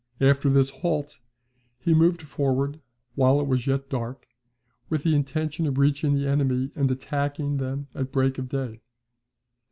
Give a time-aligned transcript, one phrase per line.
[0.19, 1.19] After this halt,
[1.77, 2.81] he moved forward,
[3.13, 4.27] while it was yet dark,
[4.89, 8.81] with the intention of reaching the enemy, and attacking them at break of day.